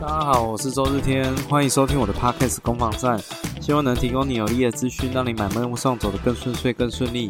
[0.00, 3.20] 大家好，我是周日天，欢迎收听我的 Podcast 攻防战，
[3.60, 7.28] 希望能提供你有力的资讯，让你买卖路上走得更顺遂、更顺利。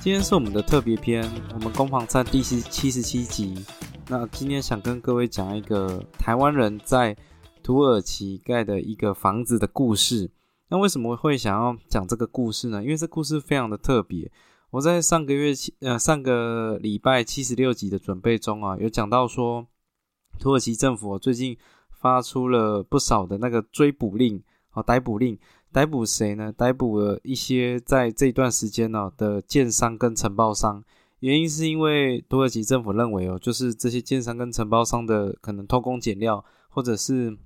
[0.00, 3.64] 今天是我们的特别篇，我们攻防战第七七十七集。
[4.08, 7.16] 那今天想跟各位讲一个台湾人在
[7.62, 10.32] 土耳其盖的一个房子的故事。
[10.68, 12.82] 那为什么会想要讲这个故事呢？
[12.82, 14.28] 因为这故事非常的特别。
[14.70, 19.64] 我在上个月七呃上个礼拜七十六集的准备中啊，有讲到说
[20.40, 21.56] 土耳其政府最近
[22.00, 25.38] 发出了不少的那个追捕令哦，逮捕令，
[25.70, 26.50] 逮捕谁呢？
[26.50, 30.82] 逮捕了一些在这段时间呢的建商跟承包商。
[31.18, 37.36] 原因是因为土耳其政府认为哦，就是这些建商跟承包商的可能偷工减料，或者是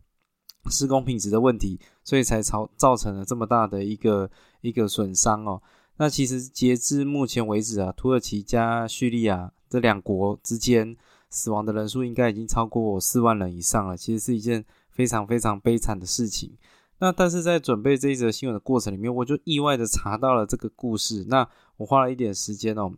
[0.70, 4.30] 施工品质的问题，所以才造造成了这么大的一个
[4.60, 5.60] 一个损伤哦。
[5.96, 10.96] 那其实截至目前为止啊，土耳其加叙利亚这两国之间
[11.34, 13.97] 死亡的人数应该已经超过四万人以上了。
[13.97, 16.56] 其实是一件非常非常悲惨的事情。
[17.00, 21.27] 那但是在准备这一则新闻的过程里面，我就意外的查到了这个故事。
[21.28, 22.92] 那我花了一点时间哦，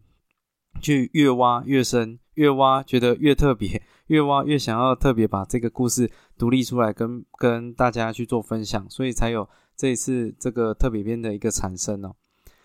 [0.83, 12.15] 去越挖越深，越挖觉得越特别，越挖越想要特别把这个故事独立出来，跟跟大家去做分享，所以才有这一次这个特别篇的一个产生哦。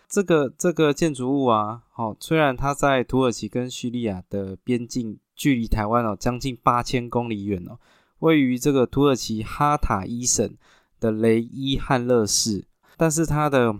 [0.06, 7.78] 这个这个建筑物啊，好，虽然它在土耳其跟叙利亚的边境，距离台湾哦将近八千公里远哦，
[8.18, 10.54] 位于这个土耳其哈塔伊省
[11.00, 12.64] 的雷伊汉勒市，
[12.96, 13.74] 但是它的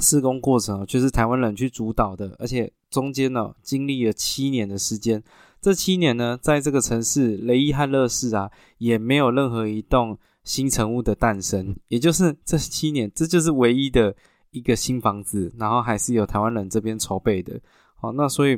[0.00, 5.22] 施工过程哦，却是台湾人去主导的，而且中间呢经历了七年的时间，
[5.60, 14.14] 这七年呢，在这个城市雷伊汉勒市啊，也没有任何一栋新城屋的诞生，也就是这七年，这就是唯一的。
[14.54, 17.58] 一个新房子，然后还是由台湾人这边筹备的，
[17.96, 18.54] 好，那所以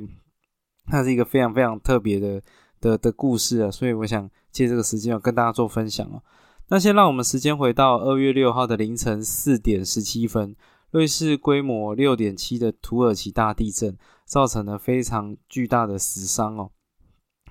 [0.86, 2.42] 它是一个非常非常特别的
[2.80, 6.22] 的的故事啊，所以我想借这个时间要跟大家做分享哦。
[6.68, 10.56] 那先让我们时间回到二月六号的凌晨四点十七分，
[10.90, 16.70] 瑞士规模六点七的土耳其大地震，造成了非常巨大的死伤哦。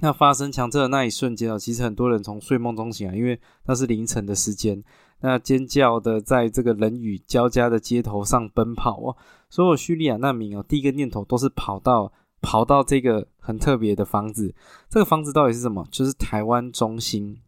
[0.01, 4.83] 那发生强震的那一瞬间哦，其实很多人从睡梦中醒来，因为那是凌晨的时间。
[5.21, 9.15] 那尖叫的在这个人雨交加的街头上奔跑哦，
[9.49, 12.11] 所有叙利亚难民哦，第一个念头都是跑到
[12.43, 14.53] 跑到这个很特别的房子。
[14.87, 15.87] 这个房子到底是什么？
[15.89, 17.39] 就是台湾中心。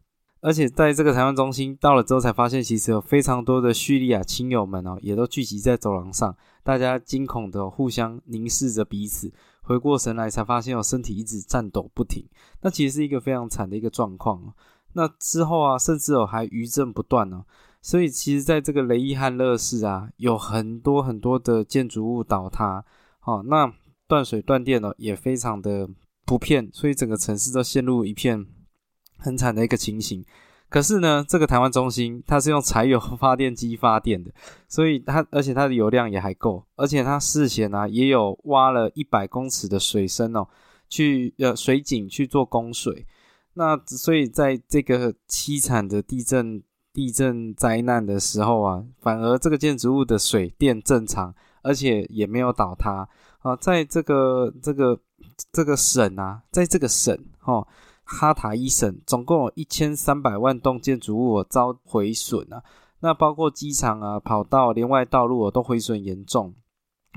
[0.41, 9.31] 而且在这个台湾中心到了之后，才发现其实有非常多的叙利亚亲友们哦，也都聚集在走廊上，大家惊恐的互相凝视着彼此。
[9.61, 12.23] 回过神来，才发现哦，身体一直颤抖不停。
[12.61, 14.53] 那其实是一个非常惨的一个状况。
[14.93, 17.43] 那之后啊，甚至哦还余震不断呢。
[17.81, 22.83] 所以其实，在这个雷伊汉勒市啊，有很多很多的建筑物倒塌，
[23.19, 23.71] 好，那
[24.07, 25.89] 断水断电了，也非常的
[26.25, 28.45] 不片，所以整个城市都陷入一片
[29.17, 30.23] 很惨的一个情形。
[30.69, 34.31] 可是呢，这个台湾中心它是用柴油 发电机发电的，
[34.67, 40.47] 所以它而且它的油量也还够，而且它事前呢也有挖了一百公尺的水深哦，
[40.89, 43.05] 去呃水井去做供水。
[43.53, 46.63] 那所以在这个凄惨的地震。
[46.95, 53.07] 地震灾难的时候啊，反而这个建筑物的水电正常，而且也没有倒塌
[53.39, 53.55] 啊。
[53.55, 54.99] 在这个这个
[55.51, 57.67] 这个省啊，在这个省哈
[58.03, 62.63] 哈塔伊省，总共有一千三百万栋建筑物遭毁损啊。
[62.99, 66.53] 那包括机场啊、跑道、连外道路都毁损严重，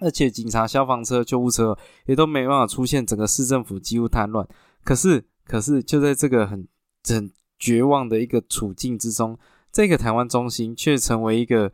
[0.01, 1.77] 而且警察、消防车、救护车
[2.07, 4.47] 也都没办法出现，整个市政府几乎瘫痪。
[4.85, 6.67] 可是，可是就在这个很
[7.05, 9.39] 很绝望的一个处境之中。
[9.71, 11.71] 这个台湾中心却成为一个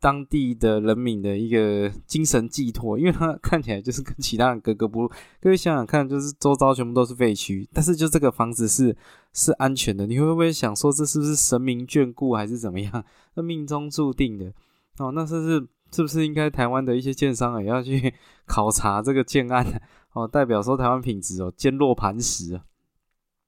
[0.00, 5.08] 当地的人民的一个精神寄托，因为他看起来就是跟其他人格格不入。
[5.40, 8.96] 各位想想看，就是周遭全部都是废墟，但是就这个房子是
[9.34, 10.06] 是安全的。
[10.06, 13.04] 你会不会想说，这是不是神明眷顾，还是怎么样？
[13.36, 14.52] 那命中注定的
[14.96, 15.12] 哦？
[15.12, 18.14] 那是是是不是应该台湾的一些建商也要去
[18.46, 19.82] 考察这个建案
[20.14, 20.26] 哦？
[20.26, 22.64] 代表说台湾品质哦坚若磐石啊？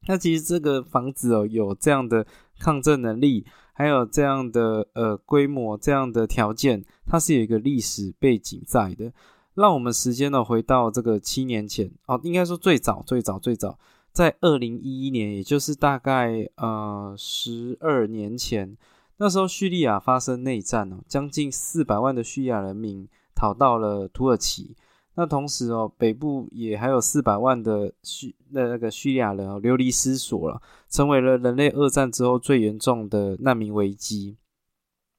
[0.07, 2.27] 那其实这个房子哦有这样的
[2.59, 3.47] 抗震能力。
[3.73, 9.13] 还有这样的呃规模，这样的条件，它是有一个历史背景在的。
[9.55, 13.79] 让我们时间呢回到这个七年前哦，应该说最早最早最早，
[14.11, 18.77] 在二零一一年，也就是大概呃十二年前，
[19.19, 24.75] 那时候叙利亚发生内战哦，将近四百万的叙利亚人民逃到了土耳其。
[25.15, 34.39] 那同时哦，北部也还有四百万的叙那那个叙利亚人哦流离失所了，成为了人类二战之后最严重的难民危机。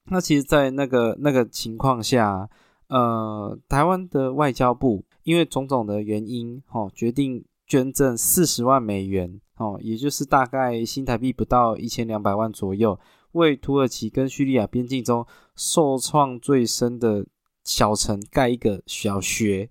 [0.06, 2.50] 那其实，在那个那个情况下，
[2.88, 12.98] 呃，台湾的外交部因为种种的原因，哦，决定捐赠四十万美元哦，也就是大概新台币不到一千两百万左右，
[13.32, 15.24] 为土耳其跟叙利亚边境中
[15.54, 17.24] 受创最深的
[17.62, 19.70] 小城盖一个小学。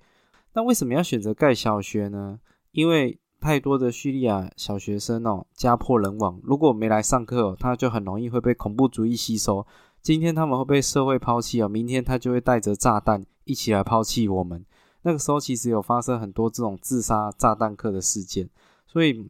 [0.53, 2.39] 那为什么要选择盖小学呢？
[2.71, 9.65] 因为太多的叙利亚小学生哦，家破人亡，如果没来上课，他就很容易会被恐怖主义吸收。
[10.01, 14.63] 今天他们会被社会抛弃哦，明天他就会带着炸弹一起来抛弃我们。
[15.01, 18.49] 那个时候其实有发生很多这种自杀炸弹客的事件，
[18.87, 19.29] 所以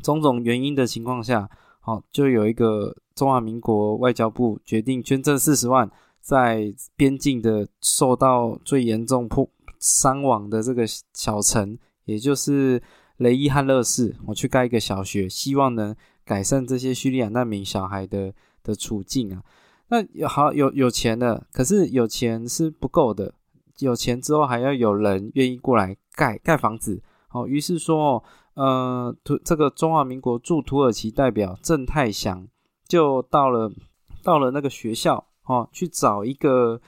[0.00, 1.50] 种种原因的情况下，
[1.80, 5.90] 好，就有一个中华民国外交部决定捐赠四十万，
[6.20, 9.48] 在边境的受到最严重破。
[9.78, 10.84] 伤亡的这个
[11.14, 12.82] 小城，也就是
[13.18, 15.94] 雷伊汉勒市，我去盖一个小学，希望能
[16.24, 18.32] 改善这些叙利亚难民小孩的
[18.62, 19.42] 的处境啊。
[19.88, 23.34] 那有好有有钱的，可是有钱是不够的，
[23.78, 27.02] 有钱之后还要有人愿意过来盖盖房子。
[27.28, 28.22] 好，于是说，
[28.54, 32.48] 呃，土这个中华民国驻土耳其代表郑泰祥
[32.88, 33.70] 就到了
[34.22, 36.80] 到了那个学校，哦，去找一个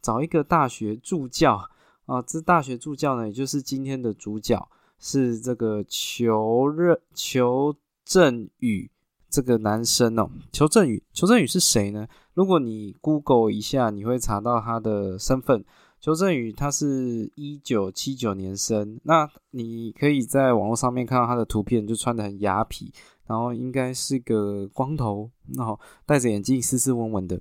[0.00, 1.70] 找一个大学助教。
[2.06, 4.68] 啊，这大学助教呢，也就是今天的主角，
[4.98, 8.90] 是这个裘任裘振宇
[9.28, 10.30] 这个男生哦。
[10.52, 12.06] 裘振宇，裘振宇是谁呢？
[12.34, 15.64] 如果你 Google 一下，你会查到他的身份。
[15.98, 22.92] 裘振宇他是一九七九年生，那你可以在网络上面看到他的图片，就穿的很雅痞，
[23.26, 27.40] 然后应该是个光头，然后戴着眼镜，斯斯文文的，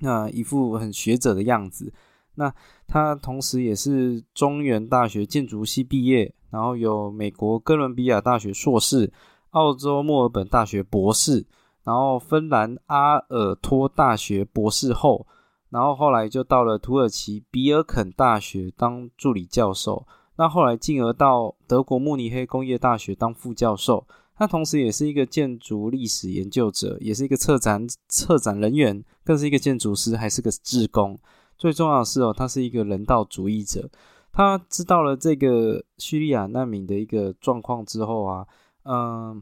[0.00, 1.92] 那一副很学者的样子。
[2.36, 2.52] 那
[2.86, 9.12] 他同时也是中原大学建筑系毕业，然后有美国哥伦比亚大学硕士、
[9.50, 11.46] 澳洲墨尔本大学博士，
[11.84, 15.26] 然后芬兰阿尔托大学博士后，
[15.70, 24.06] 然后后来就到了土耳其比尔肯大学当助理教授，那后来进而到德国慕尼黑工业大学当副教授。
[24.36, 31.16] 他同时也是一个建筑历史研究者，也是一个策展策展人员，更是一个建筑师，还是个志工。
[31.64, 33.88] 最重要的是哦，他是一个人道主义者。
[34.30, 38.46] 他知道了这个叙利亚难民的一个状况之后啊，
[38.82, 39.40] 嗯，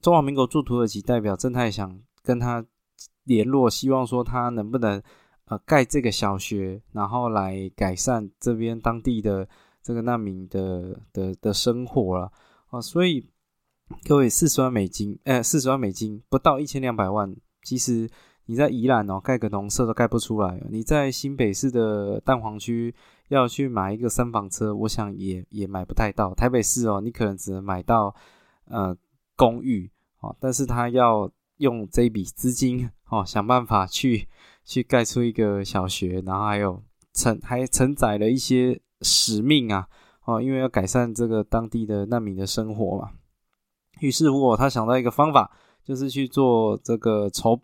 [0.00, 2.64] 中华民国驻土耳其代表郑太想跟他
[3.24, 5.02] 联络，希望说他能不能
[5.44, 9.46] 呃盖这个小学，然后来改善这边当地的
[9.82, 12.32] 这个难民的的的生活了
[12.70, 12.80] 啊。
[12.80, 13.22] 所以
[14.08, 18.08] 各位，四十万美金，呃，四十万美金不到一千两百万，其实。
[18.48, 20.62] 你在宜兰哦，盖个农舍都盖不出来。
[20.70, 22.94] 你在新北市的蛋黄区
[23.28, 26.32] 要去买一个三房车，我想也也买不太到。
[26.32, 28.14] 台北市哦，你可能只能买到
[28.66, 28.96] 呃
[29.34, 29.90] 公寓
[30.20, 34.28] 哦，但是他要用这笔资金哦，想办法去
[34.64, 36.80] 去盖出一个小学，然后还有
[37.12, 39.88] 承还承载了一些使命啊
[40.24, 43.10] 哦，因为要改善这个当地的难民的生活嘛。
[43.98, 45.50] 于是乎，他想到一个方法，
[45.82, 47.60] 就是去做这个筹。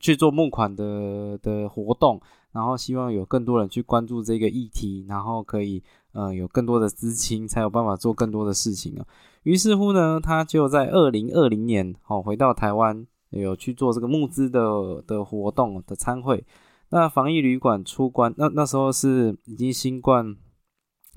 [0.00, 2.20] 去做募款的的活动，
[2.52, 5.82] 然后希望有更多人去关注这个议题，然后可以
[6.12, 9.06] 呃有更多的资金，才有办法做更多的事情啊。
[9.42, 16.44] 于是乎呢，他就在二零二零年哦回到台湾，有去做这个募资的的活动的参会。
[16.90, 20.36] 那防疫旅馆出关，那那时候是已经新冠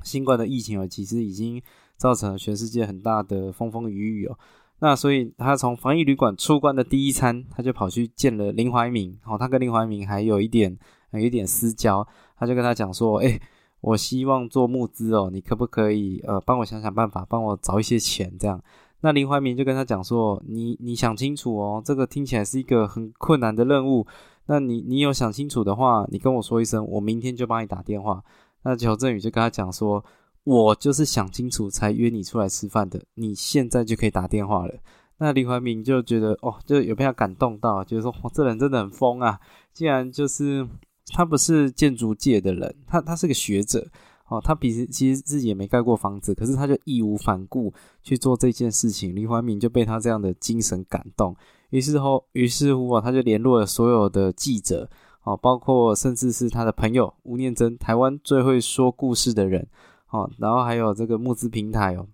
[0.04, 1.62] 新冠的疫情哦，其实已经
[1.98, 4.38] 造成了全世界很大的风风雨雨哦。
[4.80, 9.18] 那所以他从防疫旅馆出关的第一餐，他就跑去见了林怀民。
[9.24, 10.78] 哦，他跟林怀民还有一点
[11.12, 12.06] 有一点私交，
[12.38, 13.40] 他就跟他讲说：“哎，
[13.80, 18.62] 我希望做募资哦，你可不可以呃帮我想想办法，帮我找一些钱这样？”
[19.00, 24.06] 那林怀民就跟他讲说：“你你想清楚哦，这个听起来是一个很困难的任务。
[24.48, 28.22] 那你你有想清楚的话，你跟我说一声，我明天就帮你打电话。”
[28.64, 30.04] 那乔振宇就跟他讲说。
[30.46, 34.74] 我就是想清楚才约你出来吃饭的，你现在就可以打电话了。
[35.18, 39.40] 那李怀民就觉得哦，就有被他感动到，就是说，哇，这人真的很疯啊！
[39.74, 40.68] 既然就是
[41.08, 43.88] 他不是建筑界的人，他他是个学者
[44.28, 47.74] 哦，他平时其实自己也没盖过房子，可是他就义无反顾
[48.04, 49.16] 去做这件事情。
[49.16, 51.36] 李怀民就被他这样的精神感动，
[51.72, 54.88] 于是后于是乎啊，他就联络了所有的记者
[55.24, 59.68] 哦，包括甚至是他的朋友吴念真，台湾最会说故事的人。
[60.16, 62.08] 哦，然后还有这个募资平台哦，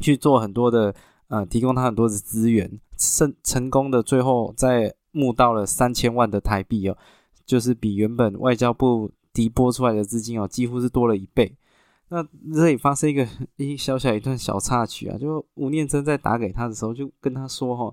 [0.00, 0.94] 去做很多的
[1.28, 6.96] 呃，提供他很多的资源，成成功的最后在募到了三千万的台币哦，
[7.44, 11.56] 就是比原本外交部提拨出来的资金哦，几乎是多了一倍。
[12.08, 12.22] 那
[12.54, 17.92] 这里发生一个一小小一段小插曲啊，就吴念真在打给他的时候，就跟他说哈，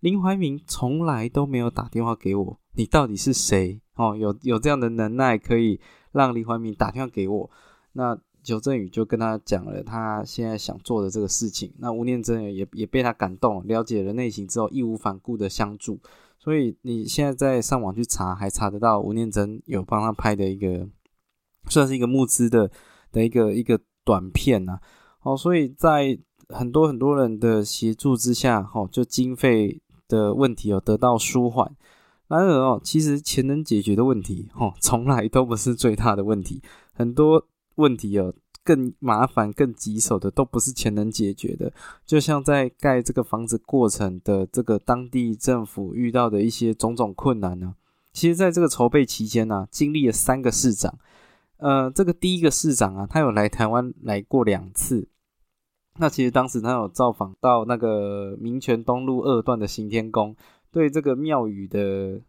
[0.00, 3.80] 林怀民从来都没有打电话给我，你到底是谁？
[3.94, 5.80] 哦，有有这样的能耐可以
[6.12, 7.50] 让林怀民打电话给我？
[7.92, 11.72] 那邱振宇就跟他讲了他现在想做的这个事情。
[11.78, 15.98] 那吴念真也也被他感动，了解了内情之后，义无反顾的相助。
[16.38, 20.88] 所以你现在在上网去查，还查得到吴念真有帮他拍的一个，
[21.68, 22.70] 算是一个募资的
[23.10, 24.78] 的一个一个短片呐。
[25.22, 26.16] 哦，所以在
[26.48, 31.74] 很多很多人的协助之下，哦，就经费的问题有得到舒缓。
[32.28, 36.62] 然而哦，其实钱能解决的问题，哦，从来都不是最大的问题。
[36.92, 37.44] 很多
[37.76, 41.72] 问题哦，更麻烦、更棘手的，都不是钱能解决的。
[42.04, 47.74] 就像在盖这个房子过程的这个当地政府遇到的一些种种困难呢，
[48.12, 50.98] 其实在这个筹备期间呢，经历了三个市长。
[51.58, 55.08] 呃，这个第一个市长啊，他有来台湾来过两次。
[55.98, 60.36] 那其实当时他有造访到那个民权东路二段的行天宫，
[60.70, 62.20] 对这个庙宇的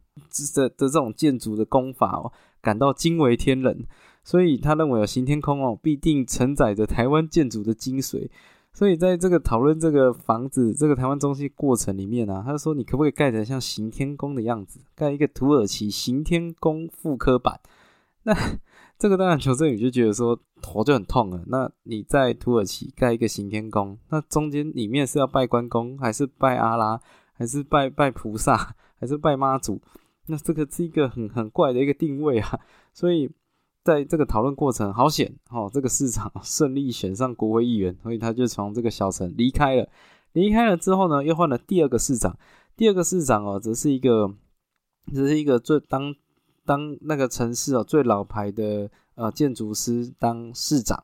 [0.55, 3.85] 的的这种建筑的功法哦，感到惊为天人，
[4.27, 8.27] 所以他认为有行天宫哦，必定承载着台湾建筑的精髓。
[8.74, 17.57] 所以在这个讨论这个房子这个台湾中心过程里面呢，他说你可不可以盖成像行天宫的样子，盖一个土耳其行天宫复刻版？
[18.24, 18.36] 那
[19.00, 21.41] 这个当然，求正宇就觉得说头就很痛了。
[21.48, 27.00] 那你在土耳其盖一个行天宫，那中间里面是要拜关公，还是拜阿拉，
[27.31, 29.81] 还是拜拜菩萨，还是拜妈祖？
[30.25, 32.60] 那这个是一个很很怪的一个定位啊。
[32.93, 33.31] 所以
[33.88, 39.88] 在这个讨论过程，好险哦，这个市场 顺利选上国会议员，所以他就从这个小城离开了。
[40.34, 42.38] 离开了之后呢，又换了第二个市长。
[42.75, 44.29] 第二个市长哦，则是一个，
[45.13, 46.13] 只是一个最当。
[46.65, 51.01] 当那个城市哦最老牌的呃建筑师当市长，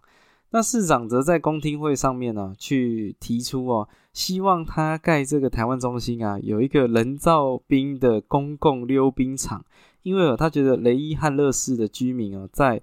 [0.50, 9.63] 那市长则在公听会上面呢去提出哦，希望他盖这个台湾中心啊有一个人造冰的公共溜冰场，
[10.03, 12.81] 因为他觉得雷伊汉乐市的居民啊在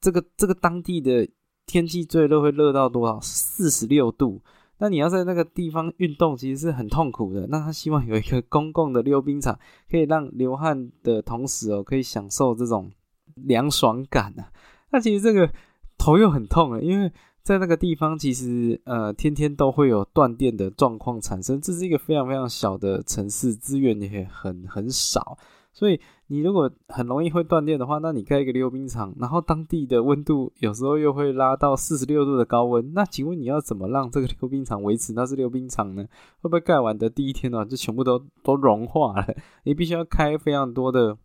[0.00, 1.28] 这个这个当地的
[1.66, 4.40] 天气最热会热到多少四十六度。
[4.80, 7.48] 那你要在那个地方运动，其实是很痛苦的。
[7.48, 9.58] 那他希望有一个公共的溜冰场，
[9.90, 12.88] 可以让流汗的同时哦，可以享受这种
[13.34, 14.52] 凉爽感啊。
[14.92, 15.50] 那其实这个
[15.98, 17.10] 头又很痛啊，因为
[17.42, 21.60] 在那个地方，其实呃天天都会有断电的状况产生。
[21.60, 25.36] 这是一个非常非常小的城市，资源也很很少。
[25.78, 35.12] 所以你如果很容易会断电的话，那你盖一个溜冰场，然后当地的温度有时候又会拉到四十六度的高温，那请问你要怎么让这个溜冰场维持？
[35.12, 36.02] 那是溜冰场呢？
[36.40, 39.24] 会不会盖完的第一天呢，就全部都都融化了？
[39.62, 41.16] 你必须要开非常多的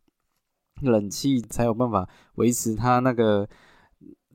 [0.84, 3.50] 冷气，才有办法维持它那个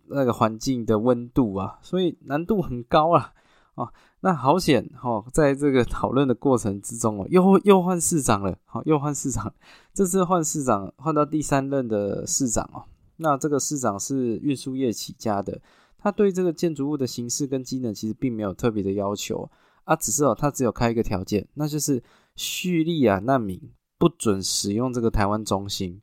[0.09, 3.33] 那个环境的温度啊，所以难度很高啊，
[3.77, 3.93] 啊。
[4.21, 9.55] 那好险哈，在这个讨论的过程之中哦，又又换市长了，好，又换市长，
[9.99, 12.85] 这次换市长换到第三任的市长哦。
[13.17, 15.61] 那这个市长是运输业起家的，
[15.99, 19.51] 他对这个建筑物的形式跟机能其实并没有特别的要求
[19.83, 22.01] 啊，只是哦，他只有开一个条件，那就是
[22.37, 23.61] 叙利亚难民
[23.99, 26.01] 不准使用这个台湾中心。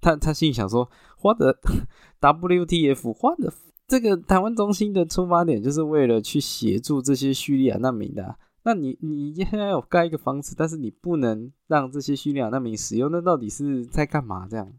[0.00, 1.56] 他他心里想说，花的
[2.20, 3.52] WTF，花的。
[3.86, 8.36] 这个台湾中心的出发点就是为了去协助这些叙利亚难民的。
[8.64, 14.48] 那你你现在有盖一个房子，但是你不能让这些叙利亚难民使用，那到底是在干嘛？
[14.50, 14.72] 这样，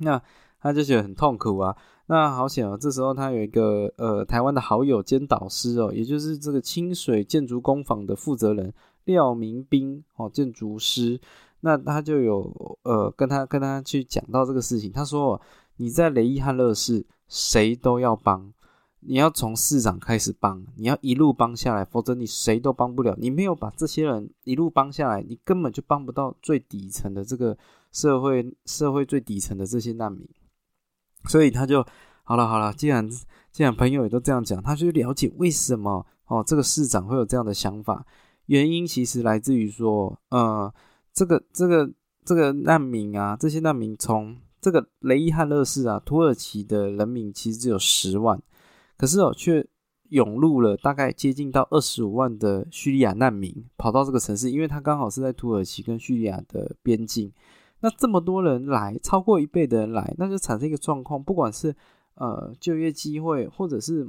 [0.00, 0.22] 那
[0.60, 1.76] 他就觉得很痛苦啊。
[2.06, 8.72] 那好险哦，这时候他有一个呃台湾的好友兼导师哦，也就是这个清水建筑工坊的负责人
[9.04, 11.20] 廖明斌哦，建筑师。
[11.60, 15.40] 那他就有呃跟他跟他去讲到这个事情，他说
[15.76, 17.04] 你在雷伊汉勒市。
[17.30, 18.54] 谁都要帮，
[19.00, 23.16] 你要从市长开始帮，你要一路帮下来，否则你谁都帮不了。
[23.18, 27.56] 你没有把这些人一路帮下来，你根本就帮不到最底层的这个
[27.92, 30.28] 社会，社会最底层的这些难民。
[31.24, 31.84] 所以他就
[32.24, 33.08] 好了，好了，既然
[33.52, 38.04] 既然朋友也都这样讲，他就了解为什么哦，这个市长会有这样的想法。
[38.46, 40.72] 原因其实来自于说，呃，
[41.12, 41.90] 这个这个
[42.24, 44.36] 这个难民啊，这些难民从。
[44.60, 48.42] 这个雷伊汉勒市啊，土耳其的人民其实只有十万，
[48.98, 49.66] 可是哦，却
[50.10, 57.32] 涌入了大概接近到二十五万的叙利亚难民跑到这个城市，因为他刚好是在土耳其跟叙利亚的边境。
[57.80, 61.74] 那这么多人来，超过一倍的人来，那就产生一个状况，不管是
[62.16, 64.06] 呃就业机会，或者是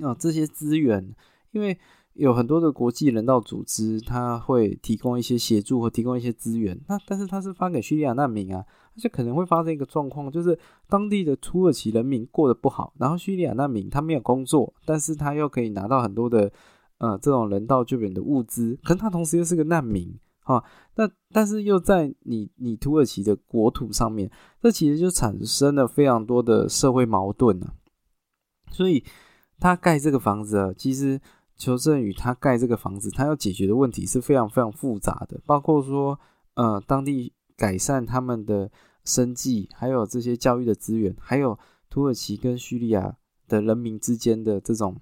[0.00, 1.14] 啊这些资源，
[1.50, 1.78] 因为。
[2.14, 6.76] 有很多的国际人道组织，他会提供一些协助和提供一些资源。
[6.88, 8.64] 那但是他是发给叙利亚难民啊，
[8.98, 16.52] 就可能会发生一个状况，就是当地的土耳其人民过得不好，然后叙利亚难民他没有工作，但是他又可以拿到很多的
[16.98, 20.62] 呃这种人道救援的物资，可是他同时又是个难民哈。
[20.96, 27.72] 那但是又在你你土耳其的国土上面，这其实就产生了非常多的社会矛盾啊。
[28.70, 29.02] 所以
[29.58, 31.20] 他盖这个房子啊，其实
[31.56, 36.18] 邱振宇他盖这个房子，他要解决的问题是非常非常复杂的，包括说
[36.54, 38.70] 呃当地改善他们的
[39.04, 41.58] 生计，还有这些教育的资源，还有
[41.90, 44.96] 土耳其跟叙利亚的人民之间的这种。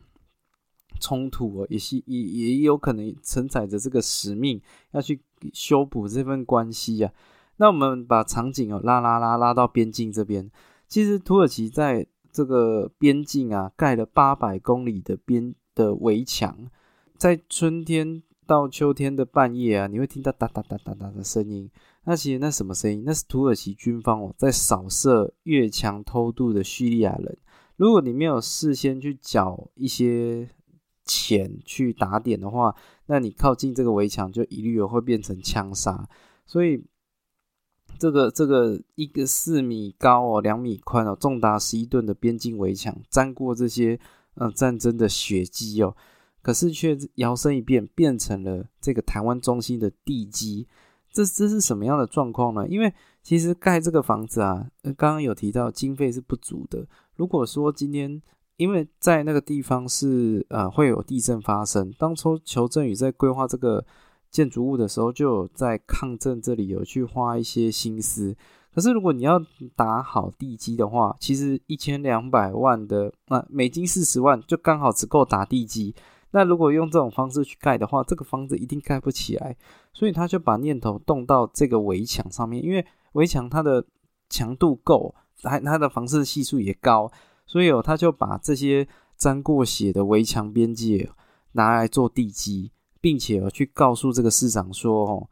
[0.98, 5.20] 冲突哦，也是也也有可能承载着这个使命，要去
[5.52, 7.12] 修补这份关系呀。
[7.58, 10.50] 那我们把场景哦拉拉拉拉到边境这边，
[10.88, 16.66] 其实土耳其在这个边境啊盖了八百公里的边的围墙，
[17.18, 21.70] 在春天到秋天的半夜啊，你会听到哒哒哒哒哒的声音。
[22.06, 23.02] 那其实那什么声音？
[23.04, 27.36] 那是土耳其军方哦在扫射越墙偷渡的叙利亚人。
[27.76, 30.48] 如果你没有事先去缴一些。
[31.08, 32.75] 钱去打点的话，
[33.06, 36.08] 那你靠近这个围墙就一律会变成枪杀。
[36.44, 36.84] 所以
[37.96, 43.96] 这个这个一个四米高哦，两米宽哦，重达十一吨的边境围墙，沾过这些
[44.34, 45.96] 嗯战争的血迹哦，
[46.42, 50.66] 可是却摇身一变变成了这个台湾中心的地基。
[51.16, 52.68] 这这是什么样的状况呢？
[52.68, 52.92] 因为
[53.23, 56.87] 其实盖这个房子啊，刚刚有提到经费是不足的。
[57.14, 58.20] 如果说今天
[58.58, 63.82] 因为在那个地方是呃会有地震发生，当初求振宇在规划这个
[64.30, 68.37] 建筑物的时候，就有在抗震这里有去花一些心思。
[68.75, 69.40] 可是如果你要
[69.75, 75.94] 打好地基的话，其实一千两百万的啊美金四十万就刚好只够打地基。
[76.37, 79.57] 那如果用这种方式去盖的话，这个房子一定盖不起来。
[79.95, 83.83] 所以他就把念头动到这个围墙上面，因为围墙它的
[84.28, 87.11] 强度够，还它的防射系数也高。
[87.47, 91.09] 所以哦，他就把这些沾过血的围墙边界
[91.52, 95.31] 拿来做地基，并且哦去告诉这个市长说哦，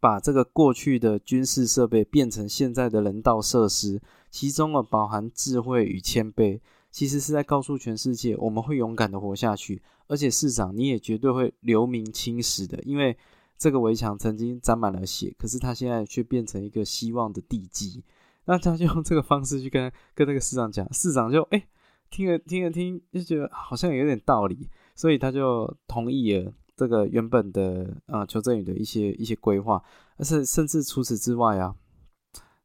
[0.00, 6.58] 把这个过去的军事设备变成现在的人道设施，其中哦饱含智慧与谦卑，
[6.94, 13.18] 其实是在告诉全世界，我们会勇敢的活下去，而且市长你也绝对会留名青史的，因为
[13.58, 18.04] 这个围墙曾经沾满了血，可是它现在却变成一个希望的地基。
[18.44, 21.66] 那他就用这个方式去跟跟那个市长讲，市长就哎
[22.10, 29.82] 听了听了听，就觉得好像有点道理，所以他就同意了这个原本的啊邱振宇的一些一些规划，
[30.16, 31.74] 而是甚至除此之外啊，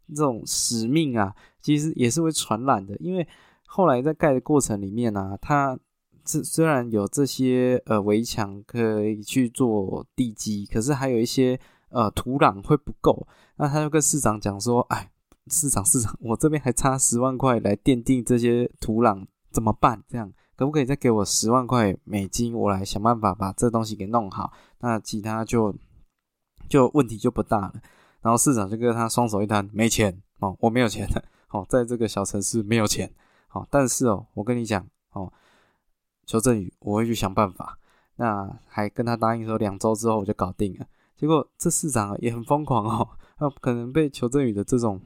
[0.10, 3.28] 这种使命啊，其实也是会传染的，因为
[3.70, 5.78] 后来在盖的过程里面呢，他
[6.24, 13.28] 这虽然有这些呃围墙可以去做地基，可是还有一些呃土壤会不够，
[13.58, 15.12] 那他就跟市长讲说，哎。
[15.52, 20.04] 市长市长，我这边还差十万块来奠定这些土壤，怎么办？
[20.08, 24.54] 这样可不可以再给我十万块美金，我来想办法把这东西给弄好？
[24.82, 25.74] 那其他就
[26.68, 27.74] 就问题就不大了。
[28.22, 33.12] 然后市长就跟他双手一摊，没钱哦，我没有钱的哦，在这个小城市没有钱
[33.52, 33.68] 哦。
[33.70, 35.32] 但是哦，我跟你讲哦，
[36.26, 37.78] 邱振宇，我会去想办法。
[38.16, 40.86] 那还跟他答应说，两周之后我就搞定了。
[41.16, 45.00] 结果这市长也很疯狂哦，他可能被邱振宇的这种。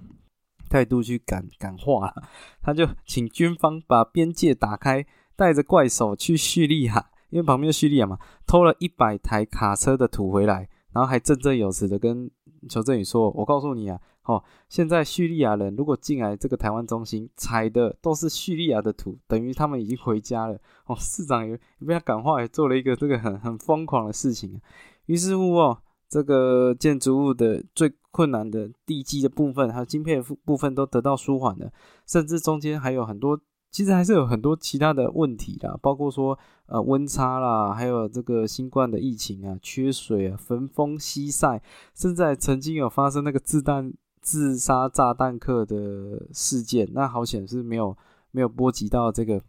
[0.69, 2.23] 态度去感感化了，
[2.60, 12.32] 他就请军方把边界打开，带着怪手去叙利亚，因为旁边叙利亚嘛，偷了一百台卡车的土回来，然后还振振有词的跟
[12.67, 24.59] 邱振宇说：“我告诉你啊，哦，现在叙利亚人如果进来这个台湾中心，采的都是叙利亚的土，等于他们已经回家了。”哦，市长也被他感化，也做了一个这个很很疯狂的事情。
[25.05, 25.77] 于是乎哦。
[26.09, 31.73] 这个建筑物的最困难的地基的部分，还有晶片部部分都得到舒缓了，
[32.05, 33.39] 甚至中间还有很多，
[33.71, 41.59] 其实还是有很多其他的问题啦，包括说呃温差啦，还有这个新冠的疫情啊，缺水啊，焚风西晒，
[41.95, 43.91] 甚至曾经有发生那个自弹
[44.23, 47.95] 自杀炸弹客的事件，那好险是没有
[48.31, 49.39] 没有波及到这个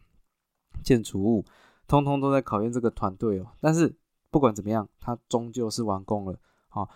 [0.83, 1.45] 建筑物，
[1.87, 3.47] 通通都在考验这个团队哦。
[3.61, 3.95] 但是
[4.31, 6.37] 不管怎么样，它终究是完工了。
[6.69, 6.91] 好，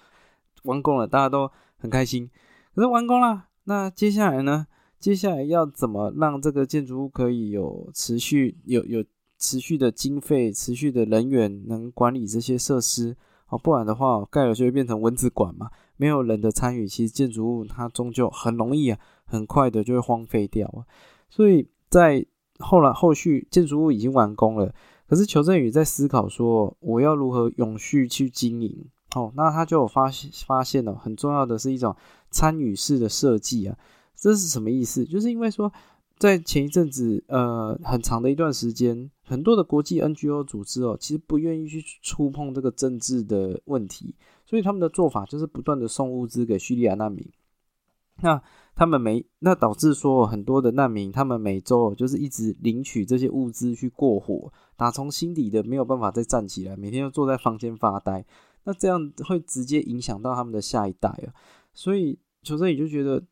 [0.65, 2.29] 完工了，大家都很开心。
[2.75, 4.67] 可是完工了，那接下来呢？
[4.99, 9.05] 接下来要怎么让这个建筑物可以有持续、有有
[9.39, 13.17] 持续的经费、持续的人员能管理这些设施？
[13.49, 15.71] 哦，不然的话，盖了就会变成蚊子馆嘛。
[15.99, 20.89] 没有人的参与，其实建筑物它终究很容易啊，很快的就会荒废掉啊。
[21.29, 22.25] 所以在
[22.59, 24.75] 后来后续建筑物已经完工了。
[25.07, 28.87] 可是裘振宇在思考说，我要如何永续去经营？
[29.15, 31.97] 哦，那他就有发现发现了很重要的是一种
[32.31, 33.77] 参与式的设计啊，
[34.15, 35.05] 这是什么意思？
[35.07, 35.73] 就是因为说，
[36.19, 44.15] 在前一阵子，呃，很长的一段时间，很多的国际 NGO 组织哦，其实不愿意去触碰这个政治的问题，
[44.49, 47.31] 所以他们的做法就是不断的送物资给叙利亚难民。
[48.23, 48.43] 那
[48.75, 58.25] 他们每那导致说很多的难民，他们每周就是一直领取这些物资去过活，打从心底的没有办法再站起来，每天都坐在房间发呆。
[58.65, 61.29] 那这样会直接影响到他们的下一代啊。
[61.75, 63.23] 所以求生宇就觉得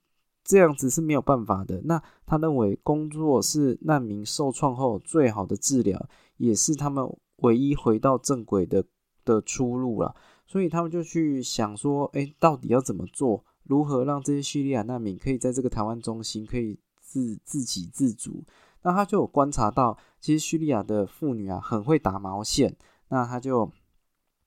[0.44, 1.81] 这样子是没有办法的。
[1.85, 8.85] 那他认为工作是难民受创后最好的治疗，也是他们唯一回到正轨的
[9.24, 10.14] 的出路了。
[10.46, 13.44] 所以他们就去想说，哎，到底要怎么做？
[13.64, 18.44] 如何让这些叙利亚难民可以在这个台湾中心可以自自给自足？
[18.82, 22.76] 那他就有观察到，其实叙利亚的妇女啊很会打毛线。
[23.09, 23.68] 那他就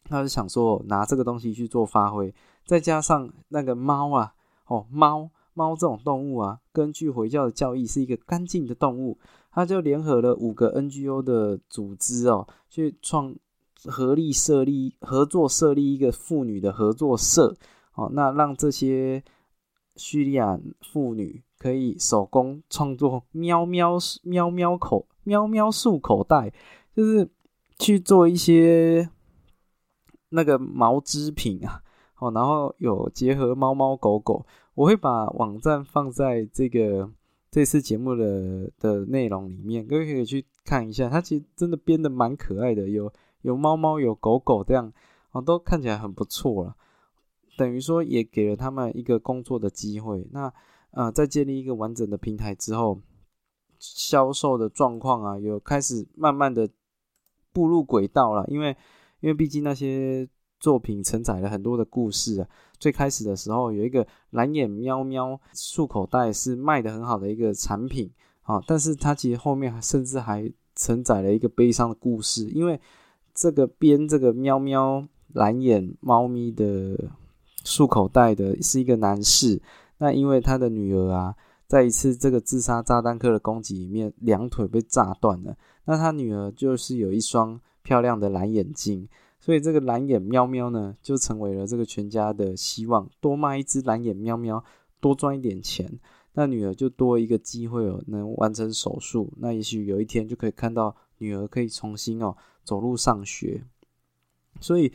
[0.05, 2.33] 他就想说，拿这个东西去做发挥，
[2.65, 4.33] 再加上那个猫啊，
[4.67, 9.19] 哦猫猫这种动物啊，根据回教的教义是一个干净的动物，
[9.51, 13.35] 他就联合了五个 NGO 的组织哦，去创
[13.85, 17.55] 合力设立合作设立一个妇女的合作社。
[17.93, 19.23] 哦，那让这些
[19.95, 26.53] 叙利亚妇女可以手工创作喵喵喵喵口喵喵漱口袋，
[26.95, 27.29] 就是
[27.77, 29.09] 去做一些
[30.29, 31.81] 那个毛织品啊。
[32.19, 37.09] 哦，然后有结合猫猫狗狗，我会把网站放在这个
[37.51, 41.09] 这次节目的的内容里面，各位可以去看一下。
[41.09, 44.91] 它其实真的编的蛮可爱的，有有猫猫有狗狗这样，
[45.31, 46.75] 哦，都看起来很不错了。
[47.57, 50.27] 等于说也给了他们一个工作的机会。
[50.31, 50.53] 那
[50.91, 53.01] 呃，在建立一个完整的平台之后，
[53.77, 56.69] 销售的状况啊，有开始慢慢的
[57.51, 58.45] 步入轨道了。
[58.47, 58.75] 因为
[59.19, 60.27] 因为毕竟那些
[60.59, 62.47] 作品承载了很多的故事啊。
[62.79, 68.09] 最开始的时候有一个蓝眼喵喵漱口袋是卖的很好的一个产品
[68.43, 72.79] 啊，但是它其实后面甚至还承载了一个悲伤的故事，因为
[73.39, 77.11] 这个编这个喵喵蓝眼猫咪的。
[77.65, 79.61] 漱口袋的是一个男士，
[79.97, 81.35] 那因为他的女儿啊，
[81.67, 85.55] 在一次这个自杀炸弹客的攻击里面，两腿被炸断了。
[85.83, 89.07] 那他女儿就是有一双漂亮的蓝眼睛，
[89.41, 93.07] 所以这个蓝眼喵喵呢，就成为了这个全家的希望。
[93.19, 94.63] 多卖一只蓝眼喵喵，
[95.01, 95.99] 多赚一点钱，
[96.33, 99.33] 那女儿就多一个机会哦，能完成手术。
[99.37, 102.35] 那也许有一天就可以看到女儿可以重新哦
[102.69, 103.63] 走路上学，
[104.59, 104.91] 所以。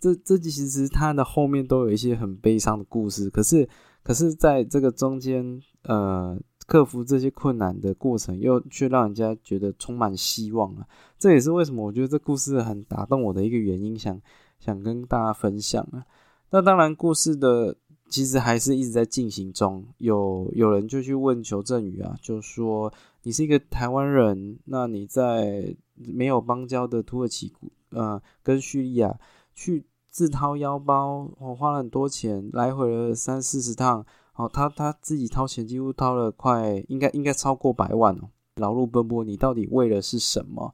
[0.00, 3.66] 这这其实它的后面都有一些很悲伤的故事，可是
[4.02, 10.86] 可是在这个中间，呃，克服这些困难的过程，又却让人家觉得充满希望啊！
[11.18, 14.20] 这也是为什么我觉得这故事很打动我的一个原因，想
[14.58, 16.04] 想跟大家分享啊。
[16.50, 17.74] 那当然，故事的
[18.10, 19.82] 其实还是一直在进行中。
[19.96, 27.52] 有有人就去问求振宇啊，就说你是一个台湾人，那你在没有邦交的土耳其，
[27.90, 29.18] 呃，跟叙利亚
[29.54, 29.86] 去。
[30.14, 34.06] 自掏腰包，我花了很多钱，来回了三四十趟。
[34.36, 38.30] 哦，他他自己掏钱，几乎掏了快，应该应该超过百万哦。
[38.54, 40.72] 劳碌奔波，你到底为了是什么？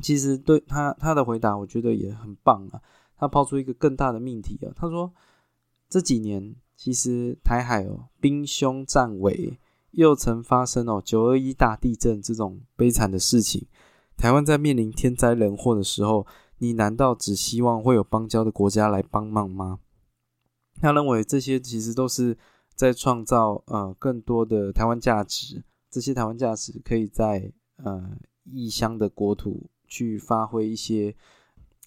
[0.00, 2.80] 其实对他他的回答，我觉得也很棒啊。
[3.16, 5.12] 他抛出一个更大的命题啊，他说
[5.88, 9.58] 这几年其实台海哦兵凶战危，
[9.90, 13.66] 又曾发生哦九二一大地震这种悲惨的事情。
[14.16, 16.26] 台湾在面临天灾人祸的时候。
[16.58, 19.80] 你难道只希望会有邦交的国家来帮忙吗？
[20.80, 22.38] 他认为这些其实都是
[22.74, 31.14] 在创造呃更多的台湾价值，这些台湾价值可以在呃异乡的国土去发挥一些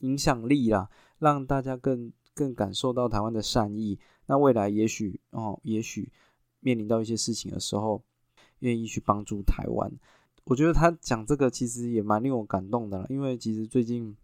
[0.01, 3.97] 影响力啦，让大家更更感受到台湾的善意。
[4.27, 6.11] 那未来也许哦，也许
[6.59, 8.03] 面临到一些事情的时候，
[8.59, 9.91] 愿意去帮助台湾。
[10.47, 14.15] 我觉得他讲这个其实也蛮令我感动的，因为其实最近。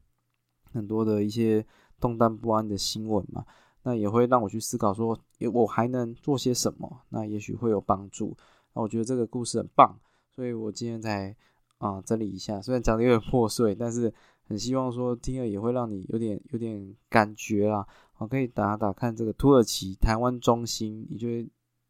[0.75, 1.63] 很多的一些
[1.99, 3.45] 动荡不安的新闻嘛，
[3.83, 5.15] 那也会让我去思考说，
[5.53, 7.01] 我还能做些什么？
[7.09, 8.35] 那也许会有帮助。
[8.73, 9.95] 那我觉得这个故事很棒，
[10.35, 11.35] 所以我今天才
[11.77, 12.59] 啊整理一下。
[12.59, 14.11] 虽然讲的有点 破碎，但是
[14.47, 17.85] 很希望说听了也会让你有点有点感觉啦。
[18.17, 21.47] 我可以打打看这个土耳其台湾中心，你就会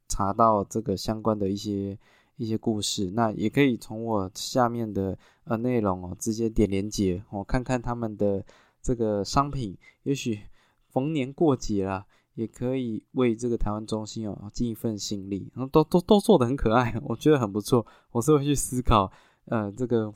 [0.09, 1.97] 查到这个相关的一些
[2.37, 3.11] 一些故事。
[3.11, 8.45] 那也可以从我下面的呃内容哦，直接点连接，我看看他们的。
[8.85, 10.41] 这个商品也许
[10.89, 17.85] 逢年过节啦，也可以为这个台湾中心哦尽一份心力，然后都都都做的很可爱，我觉得很不错。
[18.11, 19.09] 我是会去思考，
[19.45, 20.13] 呃，这个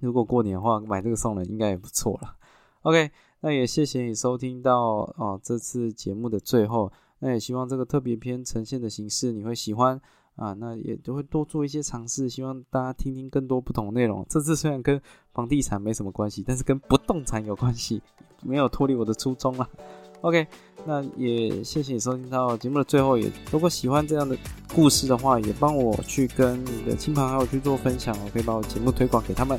[0.00, 2.36] 如果过年的话买这个送人应该也不错了。
[2.82, 9.98] OK，那也谢谢你收听到哦这次节目的最后，那也希望这个特别篇呈现的形式你会喜欢。
[10.36, 14.24] 啊，那也都会多做一些尝试，希望大家听听更多不同的内容。
[14.28, 15.00] 这次虽然跟
[15.32, 18.00] 房地产没什么关系，但是跟不动产有关系，
[18.42, 19.68] 没有脱离我的初衷啊。
[20.22, 20.46] OK，
[20.86, 24.36] 那也谢谢你收听到节目的最后，也如果喜欢这样的
[24.72, 29.58] 故事的话，也帮我去跟你的亲朋好友去做分享，我可以把我节目推广给他们。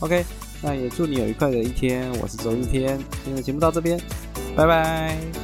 [0.00, 0.22] OK，
[0.62, 3.98] 那也祝你有愉快的一天，我是周一天，今天的节目到这边，
[4.54, 5.43] 拜拜。